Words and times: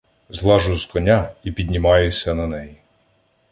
Злажу 0.29 0.77
з 0.77 0.85
коня 0.85 1.31
і 1.43 1.51
піднімаюся 1.51 2.33
на 2.33 2.47
неї. 2.47 2.77